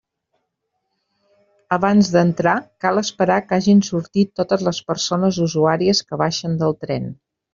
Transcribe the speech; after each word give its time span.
Abans 1.77 2.07
d'entrar, 2.15 2.55
cal 2.87 3.01
esperar 3.03 3.37
que 3.51 3.57
hagin 3.59 3.83
sortit 3.89 4.33
totes 4.41 4.65
les 4.71 4.81
persones 4.89 5.39
usuàries 5.47 6.05
que 6.09 6.23
baixen 6.25 6.57
del 6.63 6.77
tren. 6.87 7.07